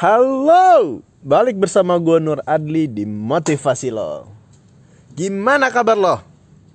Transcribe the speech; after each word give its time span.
Halo, 0.00 1.04
balik 1.20 1.60
bersama 1.60 2.00
gue 2.00 2.16
Nur 2.24 2.40
Adli 2.48 2.88
di 2.88 3.04
Motivasi 3.04 3.92
Lo. 3.92 4.32
Gimana 5.12 5.68
kabar 5.68 5.92
lo? 5.92 6.24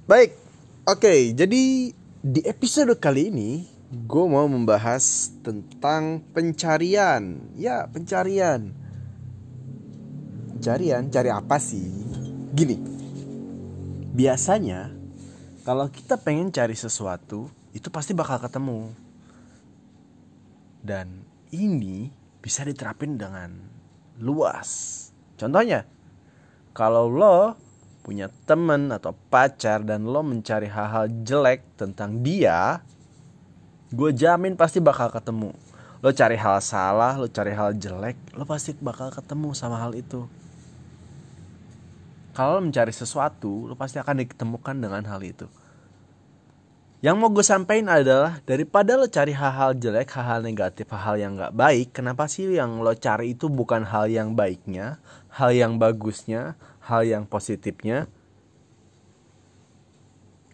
Baik, 0.06 0.38
oke. 0.86 1.34
jadi 1.34 1.90
di 2.22 2.42
episode 2.46 2.94
kali 3.02 3.34
ini 3.34 3.66
gue 3.90 4.26
mau 4.30 4.46
membahas 4.46 5.34
tentang 5.42 6.22
pencarian. 6.38 7.42
Ya, 7.58 7.90
pencarian. 7.90 8.70
Pencarian, 10.54 11.10
cari 11.10 11.30
apa 11.34 11.58
sih? 11.58 11.90
Gini, 12.54 12.78
biasanya 14.14 14.94
kalau 15.66 15.90
kita 15.90 16.22
pengen 16.22 16.54
cari 16.54 16.78
sesuatu, 16.78 17.50
itu 17.74 17.90
pasti 17.90 18.14
bakal 18.14 18.38
ketemu. 18.38 18.94
Dan 20.86 21.26
ini 21.50 22.25
bisa 22.46 22.62
diterapin 22.62 23.18
dengan 23.18 23.50
luas. 24.22 25.02
Contohnya, 25.34 25.90
kalau 26.78 27.10
lo 27.10 27.58
punya 28.06 28.30
temen 28.46 28.94
atau 28.94 29.18
pacar 29.34 29.82
dan 29.82 30.06
lo 30.06 30.22
mencari 30.22 30.70
hal-hal 30.70 31.10
jelek 31.26 31.66
tentang 31.74 32.22
dia, 32.22 32.86
gue 33.90 34.14
jamin 34.14 34.54
pasti 34.54 34.78
bakal 34.78 35.10
ketemu. 35.10 35.58
Lo 36.06 36.14
cari 36.14 36.38
hal 36.38 36.62
salah, 36.62 37.18
lo 37.18 37.26
cari 37.26 37.50
hal 37.58 37.74
jelek, 37.82 38.38
lo 38.38 38.46
pasti 38.46 38.78
bakal 38.78 39.10
ketemu 39.10 39.58
sama 39.58 39.82
hal 39.82 39.98
itu. 39.98 40.30
Kalau 42.38 42.62
lo 42.62 42.62
mencari 42.62 42.94
sesuatu, 42.94 43.66
lo 43.66 43.74
pasti 43.74 43.98
akan 43.98 44.22
ditemukan 44.22 44.76
dengan 44.78 45.02
hal 45.10 45.26
itu. 45.26 45.50
Yang 47.04 47.16
mau 47.20 47.28
gue 47.28 47.44
sampaikan 47.44 47.92
adalah 47.92 48.40
daripada 48.48 48.96
lo 48.96 49.04
cari 49.12 49.36
hal-hal 49.36 49.76
jelek, 49.76 50.16
hal-hal 50.16 50.40
negatif, 50.40 50.88
hal-hal 50.96 51.20
yang 51.20 51.32
gak 51.36 51.52
baik, 51.52 51.88
kenapa 51.92 52.24
sih 52.32 52.48
yang 52.56 52.80
lo 52.80 52.96
cari 52.96 53.36
itu 53.36 53.52
bukan 53.52 53.84
hal 53.84 54.08
yang 54.08 54.32
baiknya, 54.32 55.04
hal 55.36 55.52
yang 55.52 55.76
bagusnya, 55.76 56.56
hal 56.88 57.04
yang 57.04 57.28
positifnya? 57.28 58.08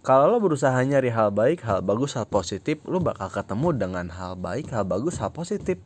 Kalau 0.02 0.34
lo 0.34 0.42
berusaha 0.42 0.74
nyari 0.82 1.14
hal 1.14 1.30
baik, 1.30 1.62
hal 1.62 1.86
bagus, 1.86 2.18
hal 2.18 2.26
positif, 2.26 2.82
lo 2.90 2.98
bakal 2.98 3.30
ketemu 3.30 3.70
dengan 3.78 4.06
hal 4.10 4.34
baik, 4.34 4.74
hal 4.74 4.82
bagus, 4.82 5.22
hal 5.22 5.30
positif. 5.30 5.78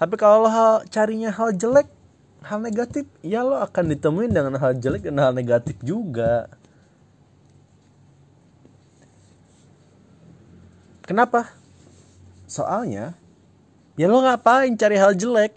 Tapi 0.00 0.16
kalau 0.16 0.48
lo 0.48 0.50
hal, 0.50 0.88
carinya 0.88 1.28
hal 1.28 1.52
jelek, 1.52 1.84
hal 2.40 2.64
negatif, 2.64 3.04
ya 3.20 3.44
lo 3.44 3.60
akan 3.60 3.92
ditemuin 3.92 4.32
dengan 4.32 4.56
hal 4.56 4.80
jelek 4.80 5.04
dan 5.04 5.20
hal 5.20 5.36
negatif 5.36 5.76
juga. 5.84 6.48
Kenapa? 11.04 11.52
Soalnya 12.48 13.12
ya 14.00 14.08
lo 14.08 14.24
ngapain 14.24 14.72
cari 14.80 14.96
hal 14.96 15.12
jelek? 15.12 15.52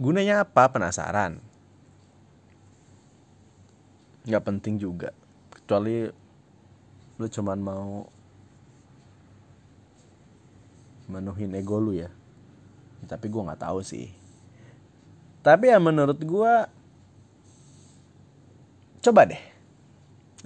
Gunanya 0.00 0.48
apa? 0.48 0.72
Penasaran. 0.72 1.44
Gak 4.24 4.44
penting 4.48 4.80
juga. 4.80 5.12
Kecuali 5.52 6.08
lo 7.20 7.26
cuman 7.28 7.58
mau 7.60 8.08
menuhin 11.12 11.52
ego 11.52 11.76
lu 11.76 11.92
ya. 11.92 12.08
Tapi 13.04 13.28
gue 13.28 13.44
nggak 13.44 13.60
tahu 13.60 13.84
sih. 13.84 14.08
Tapi 15.44 15.68
ya 15.68 15.76
menurut 15.76 16.16
gue 16.16 16.54
coba 19.04 19.28
deh 19.28 19.42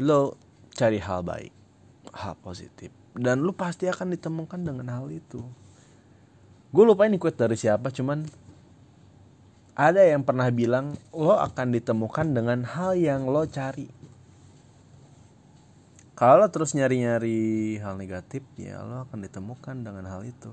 lo 0.03 0.35
cari 0.75 0.99
hal 0.99 1.23
baik, 1.23 1.55
hal 2.11 2.35
positif 2.43 2.91
dan 3.19 3.43
lu 3.43 3.51
pasti 3.53 3.91
akan 3.91 4.15
ditemukan 4.15 4.63
dengan 4.63 4.87
hal 4.95 5.11
itu. 5.11 5.43
Gue 6.71 6.85
lupa 6.87 7.05
ini 7.11 7.19
quote 7.19 7.35
dari 7.35 7.59
siapa 7.59 7.91
cuman 7.91 8.29
ada 9.79 10.03
yang 10.03 10.23
pernah 10.27 10.51
bilang 10.51 10.95
lo 11.15 11.39
akan 11.39 11.75
ditemukan 11.75 12.35
dengan 12.35 12.67
hal 12.67 12.95
yang 12.99 13.27
lo 13.27 13.47
cari. 13.47 13.91
Kalau 16.19 16.51
terus 16.51 16.75
nyari-nyari 16.75 17.79
hal 17.79 17.95
negatif 17.95 18.43
ya 18.59 18.83
lo 18.83 19.07
akan 19.07 19.23
ditemukan 19.23 19.87
dengan 19.87 20.05
hal 20.11 20.27
itu. 20.27 20.51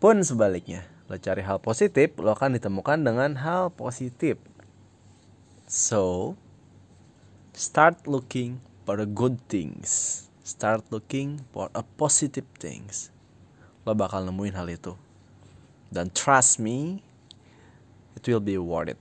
Pun 0.00 0.20
sebaliknya 0.24 0.88
lo 1.08 1.16
cari 1.20 1.44
hal 1.44 1.60
positif 1.60 2.16
lo 2.16 2.32
akan 2.32 2.56
ditemukan 2.56 3.04
dengan 3.04 3.36
hal 3.40 3.72
positif. 3.72 4.40
So 5.68 6.34
start 7.54 8.08
looking 8.10 8.58
for 8.82 8.98
the 8.98 9.06
good 9.06 9.38
things 9.46 10.24
start 10.44 10.84
looking 10.92 11.40
for 11.56 11.72
a 11.72 11.80
positive 11.96 12.44
things. 12.60 13.08
Lo 13.88 13.96
bakal 13.96 14.28
nemuin 14.28 14.52
hal 14.52 14.68
itu. 14.68 14.92
Dan 15.88 16.12
trust 16.12 16.60
me 16.60 17.00
it 18.12 18.22
will 18.28 18.44
be 18.44 18.60
worth 18.60 18.92
it 18.92 19.00